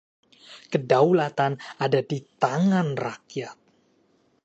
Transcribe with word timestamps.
Kedaulatan 0.73 1.53
ada 1.85 1.99
di 2.09 2.19
tangan 2.41 2.89
rakyat. 3.05 3.57